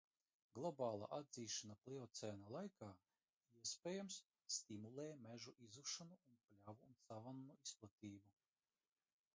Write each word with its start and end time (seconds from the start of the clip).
Globālā 0.53 1.09
atdzišana 1.17 1.75
pliocēna 1.87 2.49
laikā, 2.55 2.89
iespējams, 3.61 4.19
stimulēja 4.57 5.21
mežu 5.27 5.55
izzušanu 5.69 6.19
un 6.37 6.43
pļavu 6.55 6.91
un 6.93 7.01
savannu 7.07 7.61
izplatību. 7.69 8.37